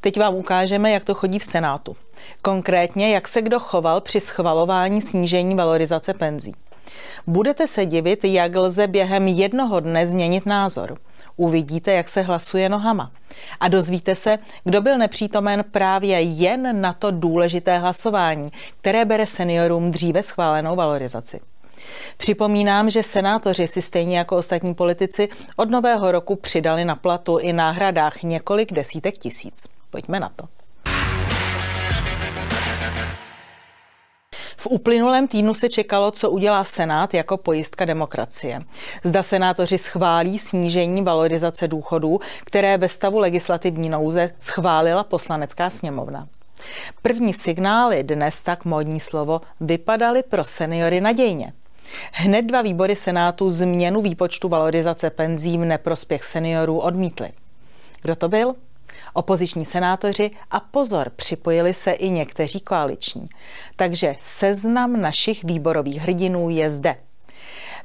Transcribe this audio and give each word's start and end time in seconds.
Teď 0.00 0.18
vám 0.18 0.34
ukážeme, 0.34 0.90
jak 0.90 1.04
to 1.04 1.14
chodí 1.14 1.38
v 1.38 1.44
Senátu. 1.44 1.96
Konkrétně, 2.42 3.14
jak 3.14 3.28
se 3.28 3.42
kdo 3.42 3.60
choval 3.60 4.00
při 4.00 4.20
schvalování 4.20 5.02
snížení 5.02 5.54
valorizace 5.54 6.14
penzí. 6.14 6.52
Budete 7.26 7.66
se 7.66 7.86
divit, 7.86 8.24
jak 8.24 8.56
lze 8.56 8.86
během 8.86 9.28
jednoho 9.28 9.80
dne 9.80 10.06
změnit 10.06 10.46
názor. 10.46 10.94
Uvidíte, 11.36 11.92
jak 11.92 12.08
se 12.08 12.22
hlasuje 12.22 12.68
nohama. 12.68 13.10
A 13.60 13.68
dozvíte 13.68 14.14
se, 14.14 14.38
kdo 14.64 14.80
byl 14.80 14.98
nepřítomen 14.98 15.64
právě 15.70 16.20
jen 16.20 16.80
na 16.80 16.92
to 16.92 17.10
důležité 17.10 17.78
hlasování, 17.78 18.50
které 18.80 19.04
bere 19.04 19.26
seniorům 19.26 19.90
dříve 19.90 20.22
schválenou 20.22 20.76
valorizaci. 20.76 21.40
Připomínám, 22.16 22.90
že 22.90 23.02
senátoři 23.02 23.68
si 23.68 23.82
stejně 23.82 24.18
jako 24.18 24.36
ostatní 24.36 24.74
politici 24.74 25.28
od 25.56 25.70
nového 25.70 26.12
roku 26.12 26.36
přidali 26.36 26.84
na 26.84 26.96
platu 26.96 27.38
i 27.38 27.52
náhradách 27.52 28.22
několik 28.22 28.72
desítek 28.72 29.18
tisíc. 29.18 29.79
Pojďme 29.90 30.20
na 30.20 30.28
to. 30.28 30.48
V 34.56 34.66
uplynulém 34.66 35.28
týdnu 35.28 35.54
se 35.54 35.68
čekalo, 35.68 36.10
co 36.10 36.30
udělá 36.30 36.64
Senát 36.64 37.14
jako 37.14 37.36
pojistka 37.36 37.84
demokracie. 37.84 38.60
Zda 39.04 39.22
senátoři 39.22 39.78
schválí 39.78 40.38
snížení 40.38 41.02
valorizace 41.02 41.68
důchodů, 41.68 42.20
které 42.44 42.78
ve 42.78 42.88
stavu 42.88 43.18
legislativní 43.18 43.88
nouze 43.88 44.30
schválila 44.38 45.04
poslanecká 45.04 45.70
sněmovna. 45.70 46.28
První 47.02 47.34
signály, 47.34 48.02
dnes 48.02 48.42
tak 48.42 48.64
módní 48.64 49.00
slovo, 49.00 49.40
vypadaly 49.60 50.22
pro 50.22 50.44
seniory 50.44 51.00
nadějně. 51.00 51.52
Hned 52.12 52.42
dva 52.42 52.62
výbory 52.62 52.96
Senátu 52.96 53.50
změnu 53.50 54.00
výpočtu 54.00 54.48
valorizace 54.48 55.10
penzí 55.10 55.58
v 55.58 55.64
neprospěch 55.64 56.24
seniorů 56.24 56.78
odmítly. 56.78 57.30
Kdo 58.02 58.16
to 58.16 58.28
byl? 58.28 58.54
Opoziční 59.12 59.64
senátoři 59.64 60.30
a 60.50 60.60
pozor, 60.60 61.10
připojili 61.16 61.74
se 61.74 61.90
i 61.90 62.10
někteří 62.10 62.60
koaliční. 62.60 63.28
Takže 63.76 64.16
seznam 64.18 65.00
našich 65.00 65.44
výborových 65.44 66.00
hrdinů 66.00 66.50
je 66.50 66.70
zde. 66.70 66.96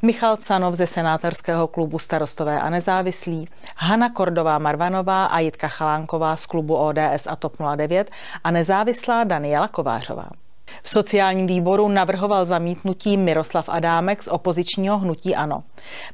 Michal 0.01 0.37
Canov 0.37 0.75
ze 0.75 0.87
senátorského 0.87 1.67
klubu 1.67 1.99
Starostové 1.99 2.61
a 2.61 2.69
nezávislí, 2.69 3.47
Hana 3.75 4.09
Kordová 4.09 4.59
Marvanová 4.59 5.25
a 5.25 5.39
Jitka 5.39 5.67
Chalánková 5.67 6.35
z 6.35 6.45
klubu 6.45 6.75
ODS 6.75 7.27
a 7.27 7.35
TOP 7.35 7.57
09 7.75 8.11
a 8.43 8.51
nezávislá 8.51 9.23
Daniela 9.23 9.67
Kovářová. 9.67 10.29
V 10.83 10.89
sociálním 10.89 11.47
výboru 11.47 11.87
navrhoval 11.87 12.45
zamítnutí 12.45 13.17
Miroslav 13.17 13.69
Adámek 13.69 14.23
z 14.23 14.27
opozičního 14.27 14.97
hnutí 14.97 15.35
ANO. 15.35 15.63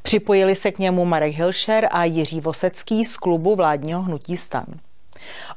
Připojili 0.02 0.56
se 0.56 0.72
k 0.72 0.80
němu 0.80 1.06
Marek 1.06 1.34
Hilšer 1.34 1.88
a 1.92 2.04
Jiří 2.04 2.42
Vosecký 2.42 3.06
z 3.06 3.18
klubu 3.18 3.56
vládního 3.56 4.02
hnutí 4.02 4.38
Stan. 4.38 4.66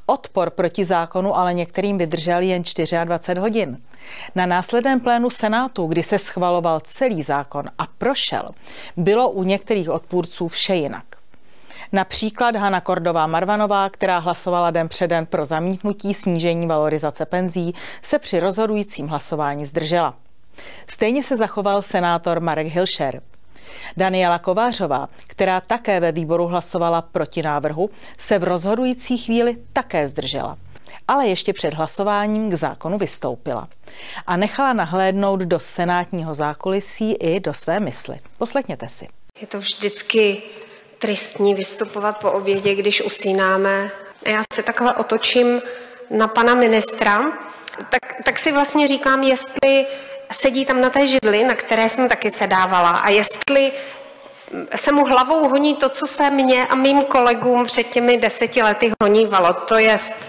Odpor 0.05 0.49
proti 0.49 0.85
zákonu 0.85 1.37
ale 1.37 1.53
některým 1.53 1.97
vydržel 1.97 2.41
jen 2.41 2.63
24 3.03 3.39
hodin. 3.39 3.81
Na 4.35 4.45
následném 4.45 4.99
plénu 4.99 5.29
Senátu, 5.29 5.87
kdy 5.87 6.03
se 6.03 6.19
schvaloval 6.19 6.79
celý 6.79 7.23
zákon 7.23 7.65
a 7.77 7.87
prošel, 7.97 8.49
bylo 8.97 9.29
u 9.29 9.43
některých 9.43 9.89
odpůrců 9.89 10.47
vše 10.47 10.75
jinak. 10.75 11.05
Například 11.91 12.55
Hana 12.55 12.81
Kordová 12.81 13.27
Marvanová, 13.27 13.89
která 13.89 14.17
hlasovala 14.17 14.71
den 14.71 14.89
předen 14.89 15.25
pro 15.25 15.45
zamítnutí 15.45 16.13
snížení 16.13 16.67
valorizace 16.67 17.25
penzí, 17.25 17.73
se 18.01 18.19
při 18.19 18.39
rozhodujícím 18.39 19.07
hlasování 19.07 19.65
zdržela. 19.65 20.13
Stejně 20.89 21.23
se 21.23 21.37
zachoval 21.37 21.81
senátor 21.81 22.39
Marek 22.39 22.67
Hilšer. 22.67 23.21
Daniela 23.97 24.39
Kovářová, 24.39 25.09
která 25.27 25.61
také 25.61 25.99
ve 25.99 26.11
výboru 26.11 26.47
hlasovala 26.47 27.01
proti 27.01 27.41
návrhu, 27.41 27.89
se 28.17 28.39
v 28.39 28.43
rozhodující 28.43 29.17
chvíli 29.17 29.57
také 29.73 30.07
zdržela. 30.07 30.57
Ale 31.07 31.27
ještě 31.27 31.53
před 31.53 31.73
hlasováním 31.73 32.49
k 32.49 32.53
zákonu 32.53 32.97
vystoupila 32.97 33.67
a 34.27 34.37
nechala 34.37 34.73
nahlédnout 34.73 35.39
do 35.39 35.59
senátního 35.59 36.33
zákulisí 36.33 37.13
i 37.13 37.39
do 37.39 37.53
své 37.53 37.79
mysli. 37.79 38.17
Poslechněte 38.37 38.89
si. 38.89 39.07
Je 39.41 39.47
to 39.47 39.59
vždycky 39.59 40.43
tristní 40.99 41.55
vystupovat 41.55 42.19
po 42.19 42.31
obědě, 42.31 42.75
když 42.75 43.01
usínáme. 43.01 43.91
A 44.25 44.29
já 44.29 44.41
se 44.53 44.63
takhle 44.63 44.95
otočím 44.95 45.61
na 46.09 46.27
pana 46.27 46.55
ministra, 46.55 47.19
tak, 47.89 48.15
tak 48.25 48.39
si 48.39 48.51
vlastně 48.51 48.87
říkám, 48.87 49.23
jestli 49.23 49.85
sedí 50.31 50.65
tam 50.65 50.81
na 50.81 50.89
té 50.89 51.07
židli, 51.07 51.43
na 51.43 51.55
které 51.55 51.89
jsem 51.89 52.09
taky 52.09 52.31
sedávala 52.31 52.89
a 52.89 53.09
jestli 53.09 53.71
se 54.75 54.91
mu 54.91 55.05
hlavou 55.05 55.49
honí 55.49 55.75
to, 55.75 55.89
co 55.89 56.07
se 56.07 56.29
mně 56.29 56.65
a 56.65 56.75
mým 56.75 57.01
kolegům 57.01 57.63
před 57.63 57.83
těmi 57.83 58.17
deseti 58.17 58.61
lety 58.61 58.91
honívalo. 59.03 59.53
To 59.53 59.77
jest, 59.77 60.25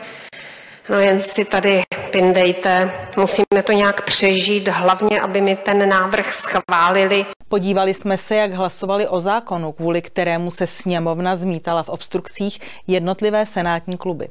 no 0.89 1.01
jen 1.01 1.23
si 1.23 1.45
tady 1.45 1.83
pindejte, 2.11 2.93
musíme 3.17 3.63
to 3.63 3.73
nějak 3.73 4.05
přežít, 4.05 4.69
hlavně, 4.69 5.21
aby 5.21 5.41
mi 5.41 5.57
ten 5.57 5.89
návrh 5.89 6.33
schválili. 6.33 7.27
Podívali 7.49 7.95
jsme 7.95 8.19
se, 8.19 8.37
jak 8.37 8.53
hlasovali 8.53 9.09
o 9.09 9.21
zákonu, 9.21 9.73
kvůli 9.73 10.03
kterému 10.03 10.51
se 10.51 10.67
sněmovna 10.67 11.37
zmítala 11.37 11.83
v 11.83 11.89
obstrukcích 11.89 12.61
jednotlivé 12.87 13.47
senátní 13.47 13.97
kluby. 13.97 14.29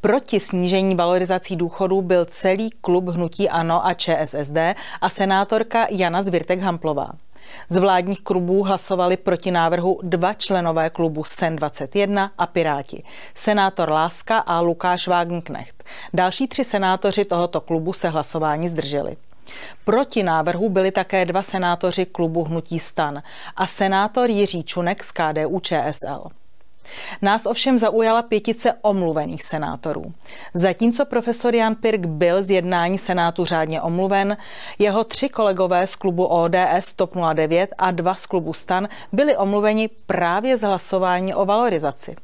Proti 0.00 0.40
snížení 0.40 0.94
valorizací 0.94 1.56
důchodů 1.56 2.02
byl 2.02 2.24
celý 2.24 2.70
klub 2.70 3.08
Hnutí 3.08 3.48
Ano 3.48 3.86
a 3.86 3.94
ČSSD 3.94 4.56
a 5.00 5.08
senátorka 5.08 5.86
Jana 5.90 6.22
Zvirtek-Hamplová. 6.22 7.10
Z 7.68 7.76
vládních 7.76 8.22
klubů 8.22 8.62
hlasovali 8.62 9.16
proti 9.16 9.50
návrhu 9.50 10.00
dva 10.02 10.34
členové 10.34 10.90
klubu 10.90 11.24
SEN 11.24 11.56
21 11.56 12.30
a 12.38 12.46
Piráti, 12.46 13.02
senátor 13.34 13.90
Láska 13.90 14.38
a 14.38 14.60
Lukáš 14.60 15.08
Wagenknecht. 15.08 15.84
Další 16.14 16.48
tři 16.48 16.64
senátoři 16.64 17.24
tohoto 17.24 17.60
klubu 17.60 17.92
se 17.92 18.08
hlasování 18.08 18.68
zdrželi. 18.68 19.16
Proti 19.84 20.22
návrhu 20.22 20.68
byli 20.68 20.90
také 20.90 21.24
dva 21.24 21.42
senátoři 21.42 22.06
klubu 22.06 22.44
Hnutí 22.44 22.78
stan 22.80 23.22
a 23.56 23.66
senátor 23.66 24.30
Jiří 24.30 24.64
Čunek 24.64 25.04
z 25.04 25.12
KDU 25.12 25.60
ČSL. 25.60 26.43
Nás 27.22 27.46
ovšem 27.46 27.78
zaujala 27.78 28.22
pětice 28.22 28.74
omluvených 28.82 29.44
senátorů. 29.44 30.12
Zatímco 30.54 31.04
profesor 31.04 31.54
Jan 31.54 31.74
Pirk 31.74 32.06
byl 32.06 32.42
z 32.42 32.50
jednání 32.50 32.98
senátu 32.98 33.44
řádně 33.44 33.82
omluven, 33.82 34.36
jeho 34.78 35.04
tři 35.04 35.28
kolegové 35.28 35.86
z 35.86 35.96
klubu 35.96 36.24
ODS 36.24 36.94
TOP 36.96 37.16
09 37.34 37.74
a 37.78 37.90
dva 37.90 38.14
z 38.14 38.26
klubu 38.26 38.52
STAN 38.52 38.88
byli 39.12 39.36
omluveni 39.36 39.90
právě 40.06 40.56
z 40.56 40.62
hlasování 40.62 41.34
o 41.34 41.44
valorizaci. 41.44 42.16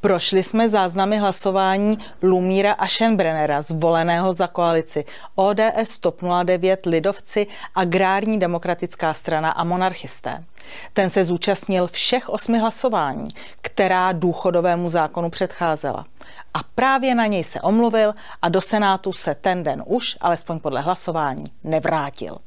Prošli 0.00 0.42
jsme 0.42 0.68
záznamy 0.68 1.18
hlasování 1.18 1.98
Lumíra 2.22 2.72
Aschenbrennera, 2.72 3.62
zvoleného 3.62 4.32
za 4.32 4.46
koalici 4.46 5.04
ODS, 5.34 5.98
TOP 6.00 6.20
09, 6.44 6.86
Lidovci, 6.86 7.46
Agrární 7.74 8.38
demokratická 8.38 9.14
strana 9.14 9.50
a 9.50 9.64
monarchisté. 9.64 10.44
Ten 10.92 11.10
se 11.10 11.24
zúčastnil 11.24 11.86
všech 11.86 12.28
osmi 12.28 12.58
hlasování, 12.58 13.24
která 13.60 14.12
důchodovému 14.12 14.88
zákonu 14.88 15.30
předcházela. 15.30 16.06
A 16.54 16.60
právě 16.74 17.14
na 17.14 17.26
něj 17.26 17.44
se 17.44 17.60
omluvil 17.60 18.14
a 18.42 18.48
do 18.48 18.60
Senátu 18.60 19.12
se 19.12 19.34
ten 19.34 19.62
den 19.62 19.82
už, 19.86 20.16
alespoň 20.20 20.60
podle 20.60 20.80
hlasování, 20.80 21.44
nevrátil. 21.64 22.38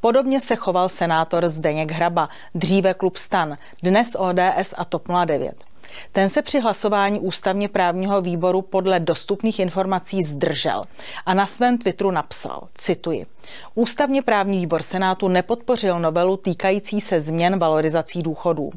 Podobně 0.00 0.40
se 0.40 0.56
choval 0.56 0.88
senátor 0.88 1.48
Zdeněk 1.48 1.92
Hraba, 1.92 2.28
dříve 2.54 2.94
klub 2.94 3.16
Stan, 3.16 3.56
dnes 3.82 4.16
ODS 4.18 4.74
a 4.76 4.84
TOP 4.84 5.08
09. 5.24 5.64
Ten 6.12 6.28
se 6.28 6.42
při 6.42 6.60
hlasování 6.60 7.20
ústavně 7.20 7.68
právního 7.68 8.20
výboru 8.20 8.62
podle 8.62 9.00
dostupných 9.00 9.58
informací 9.58 10.24
zdržel 10.24 10.82
a 11.26 11.34
na 11.34 11.46
svém 11.46 11.78
Twitteru 11.78 12.10
napsal, 12.10 12.68
cituji, 12.74 13.26
Ústavně 13.74 14.22
právní 14.22 14.58
výbor 14.58 14.82
Senátu 14.82 15.28
nepodpořil 15.28 16.00
novelu 16.00 16.36
týkající 16.36 17.00
se 17.00 17.20
změn 17.20 17.58
valorizací 17.58 18.22
důchodů. 18.22 18.72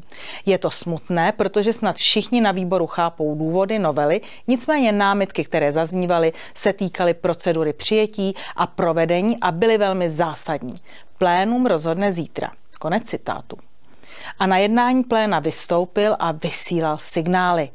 Je 0.46 0.58
to 0.58 0.70
smutné, 0.70 1.32
protože 1.32 1.72
snad 1.72 1.96
všichni 1.96 2.40
na 2.40 2.52
výboru 2.52 2.86
chápou 2.86 3.34
důvody 3.34 3.78
novely, 3.78 4.20
nicméně 4.48 4.92
námitky, 4.92 5.44
které 5.44 5.72
zaznívaly, 5.72 6.32
se 6.54 6.72
týkaly 6.72 7.14
procedury 7.14 7.72
přijetí 7.72 8.34
a 8.56 8.66
provedení 8.66 9.40
a 9.40 9.52
byly 9.52 9.78
velmi 9.78 10.10
zásadní. 10.10 10.74
Plénum 11.18 11.66
rozhodne 11.66 12.12
zítra. 12.12 12.50
Konec 12.78 13.04
citátu 13.04 13.56
a 14.38 14.46
na 14.46 14.56
jednání 14.56 15.04
pléna 15.04 15.38
vystoupil 15.38 16.16
a 16.18 16.32
vysílal 16.32 16.98
signály. 16.98 17.70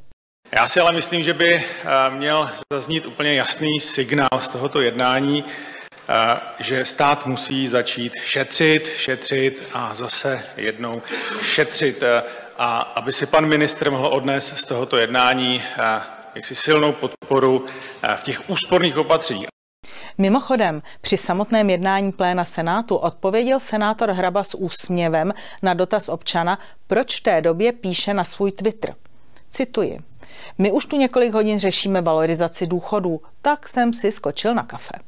Já 0.51 0.67
si 0.67 0.79
ale 0.79 0.91
myslím, 0.91 1.23
že 1.23 1.33
by 1.33 1.53
eh, 1.55 1.63
měl 2.09 2.49
zaznít 2.73 3.05
úplně 3.05 3.33
jasný 3.33 3.79
signál 3.79 4.39
z 4.39 4.49
tohoto 4.49 4.81
jednání, 4.81 5.43
eh, 6.09 6.39
že 6.59 6.85
stát 6.85 7.25
musí 7.25 7.67
začít 7.67 8.13
šetřit, 8.25 8.87
šetřit 8.97 9.69
a 9.73 9.93
zase 9.93 10.43
jednou 10.57 11.01
šetřit. 11.41 12.03
Eh, 12.03 12.23
a 12.57 12.79
aby 12.79 13.13
si 13.13 13.25
pan 13.25 13.45
ministr 13.45 13.91
mohl 13.91 14.07
odnést 14.07 14.57
z 14.57 14.65
tohoto 14.65 14.97
jednání 14.97 15.63
jaksi 16.35 16.55
silnou 16.55 16.91
podporu 16.91 17.65
v 18.15 18.21
těch 18.21 18.49
úsporných 18.49 18.97
opatřeních. 18.97 19.54
Mimochodem, 20.17 20.81
při 21.01 21.17
samotném 21.17 21.69
jednání 21.69 22.11
pléna 22.11 22.45
Senátu 22.45 22.95
odpověděl 22.95 23.59
senátor 23.59 24.11
Hraba 24.11 24.43
s 24.43 24.57
úsměvem 24.57 25.33
na 25.61 25.73
dotaz 25.73 26.09
občana, 26.09 26.59
proč 26.87 27.19
v 27.19 27.23
té 27.23 27.41
době 27.41 27.71
píše 27.71 28.13
na 28.13 28.23
svůj 28.23 28.51
Twitter. 28.51 28.95
Cituji. 29.49 29.99
My 30.57 30.71
už 30.71 30.85
tu 30.85 30.97
několik 30.97 31.33
hodin 31.33 31.59
řešíme 31.59 32.01
valorizaci 32.01 32.67
důchodů, 32.67 33.21
tak 33.41 33.69
jsem 33.69 33.93
si 33.93 34.11
skočil 34.11 34.55
na 34.55 34.63
kafe. 34.63 34.99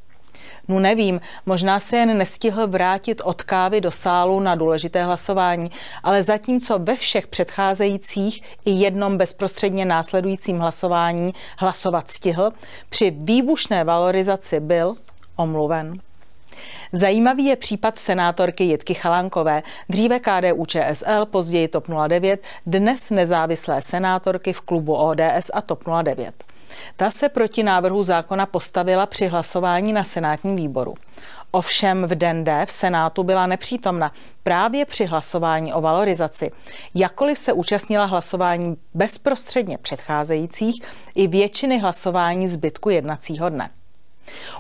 No 0.67 0.79
nevím, 0.79 1.21
možná 1.45 1.79
se 1.79 1.97
jen 1.97 2.17
nestihl 2.17 2.67
vrátit 2.67 3.21
od 3.25 3.43
kávy 3.43 3.81
do 3.81 3.91
sálu 3.91 4.39
na 4.39 4.55
důležité 4.55 5.03
hlasování, 5.03 5.71
ale 6.03 6.23
zatímco 6.23 6.79
ve 6.79 6.95
všech 6.95 7.27
předcházejících 7.27 8.43
i 8.65 8.71
jednom 8.71 9.17
bezprostředně 9.17 9.85
následujícím 9.85 10.59
hlasování 10.59 11.33
hlasovat 11.57 12.09
stihl, 12.09 12.51
při 12.89 13.11
výbušné 13.11 13.83
valorizaci 13.83 14.59
byl 14.59 14.95
omluven. 15.35 15.99
Zajímavý 16.93 17.45
je 17.45 17.55
případ 17.55 17.97
senátorky 17.97 18.63
Jitky 18.63 18.93
Chalánkové, 18.93 19.63
dříve 19.89 20.19
KDU 20.19 20.65
ČSL, 20.65 21.25
později 21.25 21.67
TOP 21.67 21.85
09, 22.07 22.43
dnes 22.65 23.09
nezávislé 23.09 23.81
senátorky 23.81 24.53
v 24.53 24.61
klubu 24.61 24.95
ODS 24.95 25.51
a 25.53 25.61
TOP 25.61 25.83
09. 26.03 26.43
Ta 26.95 27.11
se 27.11 27.29
proti 27.29 27.63
návrhu 27.63 28.03
zákona 28.03 28.45
postavila 28.45 29.05
při 29.05 29.27
hlasování 29.27 29.93
na 29.93 30.03
senátním 30.03 30.55
výboru. 30.55 30.93
Ovšem 31.51 32.03
v 32.03 32.15
den 32.15 32.43
D 32.43 32.65
v 32.65 32.71
Senátu 32.71 33.23
byla 33.23 33.47
nepřítomna 33.47 34.11
právě 34.43 34.85
při 34.85 35.05
hlasování 35.05 35.73
o 35.73 35.81
valorizaci. 35.81 36.51
Jakkoliv 36.95 37.39
se 37.39 37.53
účastnila 37.53 38.05
hlasování 38.05 38.77
bezprostředně 38.93 39.77
předcházejících 39.77 40.81
i 41.15 41.27
většiny 41.27 41.79
hlasování 41.79 42.47
zbytku 42.47 42.89
jednacího 42.89 43.49
dne. 43.49 43.69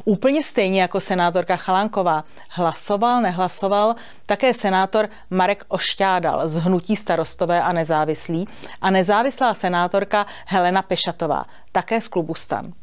Úplně 0.05 0.43
stejně 0.43 0.81
jako 0.81 0.99
senátorka 0.99 1.55
Chalánková 1.55 2.23
hlasoval, 2.49 3.21
nehlasoval 3.21 3.95
také 4.25 4.53
senátor 4.53 5.09
Marek 5.29 5.65
Ošťádal 5.67 6.47
z 6.47 6.55
Hnutí 6.55 6.95
starostové 6.95 7.61
a 7.61 7.71
nezávislí 7.71 8.47
a 8.81 8.89
nezávislá 8.89 9.53
senátorka 9.53 10.25
Helena 10.45 10.81
Pešatová, 10.81 11.45
také 11.71 12.01
z 12.01 12.07
klubu 12.07 12.35
Stan. 12.35 12.73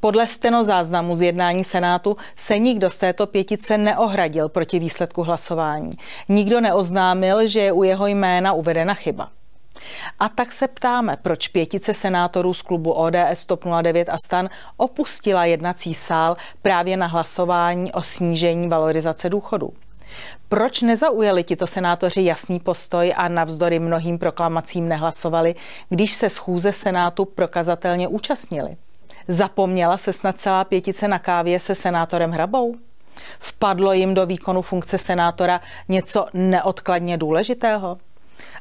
Podle 0.00 0.26
stenozáznamu 0.26 1.16
z 1.16 1.22
jednání 1.22 1.64
Senátu 1.64 2.16
se 2.36 2.58
nikdo 2.58 2.90
z 2.90 2.98
této 2.98 3.26
pětice 3.26 3.78
neohradil 3.78 4.48
proti 4.48 4.78
výsledku 4.78 5.22
hlasování. 5.22 5.90
Nikdo 6.28 6.60
neoznámil, 6.60 7.46
že 7.46 7.60
je 7.60 7.72
u 7.72 7.82
jeho 7.82 8.06
jména 8.06 8.52
uvedena 8.52 8.94
chyba. 8.94 9.30
A 10.18 10.28
tak 10.28 10.52
se 10.52 10.68
ptáme, 10.68 11.16
proč 11.22 11.48
pětice 11.48 11.94
senátorů 11.94 12.54
z 12.54 12.62
klubu 12.62 12.92
ODS 12.92 13.46
TOP 13.46 13.64
09 13.82 14.08
a 14.08 14.16
STAN 14.26 14.48
opustila 14.76 15.44
jednací 15.44 15.94
sál 15.94 16.36
právě 16.62 16.96
na 16.96 17.06
hlasování 17.06 17.92
o 17.92 18.02
snížení 18.02 18.68
valorizace 18.68 19.30
důchodů. 19.30 19.72
Proč 20.48 20.82
nezaujali 20.82 21.44
tito 21.44 21.66
senátoři 21.66 22.22
jasný 22.24 22.60
postoj 22.60 23.12
a 23.16 23.28
navzdory 23.28 23.78
mnohým 23.78 24.18
proklamacím 24.18 24.88
nehlasovali, 24.88 25.54
když 25.88 26.12
se 26.12 26.30
schůze 26.30 26.72
Senátu 26.72 27.24
prokazatelně 27.24 28.08
účastnili? 28.08 28.76
Zapomněla 29.28 29.96
se 29.96 30.12
snad 30.12 30.38
celá 30.38 30.64
pětice 30.64 31.08
na 31.08 31.18
kávě 31.18 31.60
se 31.60 31.74
senátorem 31.74 32.30
Hrabou? 32.30 32.74
Vpadlo 33.38 33.92
jim 33.92 34.14
do 34.14 34.26
výkonu 34.26 34.62
funkce 34.62 34.98
senátora 34.98 35.60
něco 35.88 36.26
neodkladně 36.32 37.18
důležitého? 37.18 37.98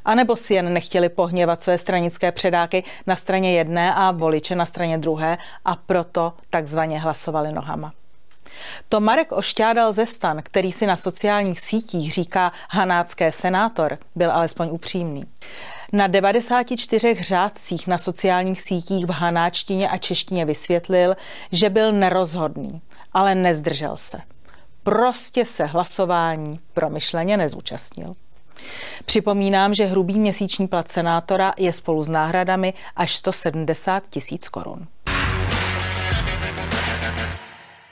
A 0.05 0.15
nebo 0.15 0.35
si 0.35 0.53
jen 0.53 0.73
nechtěli 0.73 1.09
pohněvat 1.09 1.61
své 1.61 1.77
stranické 1.77 2.31
předáky 2.31 2.83
na 3.07 3.15
straně 3.15 3.57
jedné 3.57 3.93
a 3.93 4.11
voliče 4.11 4.55
na 4.55 4.65
straně 4.65 4.97
druhé 4.97 5.37
a 5.65 5.75
proto 5.75 6.33
takzvaně 6.49 6.99
hlasovali 6.99 7.51
nohama. 7.51 7.93
To 8.89 8.99
Marek 8.99 9.31
Ošťádal 9.31 9.93
ze 9.93 10.05
stan, 10.05 10.41
který 10.43 10.71
si 10.71 10.85
na 10.85 10.95
sociálních 10.95 11.59
sítích 11.59 12.11
říká 12.11 12.51
hanácké 12.69 13.31
senátor, 13.31 13.97
byl 14.15 14.31
alespoň 14.31 14.69
upřímný. 14.71 15.23
Na 15.93 16.07
94 16.07 17.15
řádcích 17.19 17.87
na 17.87 17.97
sociálních 17.97 18.61
sítích 18.61 19.05
v 19.05 19.09
hanáčtině 19.09 19.89
a 19.89 19.97
češtině 19.97 20.45
vysvětlil, 20.45 21.15
že 21.51 21.69
byl 21.69 21.91
nerozhodný, 21.91 22.81
ale 23.13 23.35
nezdržel 23.35 23.97
se. 23.97 24.17
Prostě 24.83 25.45
se 25.45 25.65
hlasování 25.65 26.59
promyšleně 26.73 27.37
nezúčastnil. 27.37 28.13
Připomínám, 29.05 29.73
že 29.73 29.85
hrubý 29.85 30.19
měsíční 30.19 30.67
plat 30.67 30.91
senátora 30.91 31.53
je 31.57 31.73
spolu 31.73 32.03
s 32.03 32.07
náhradami 32.07 32.73
až 32.95 33.15
170 33.15 34.03
tisíc 34.09 34.47
korun. 34.47 34.87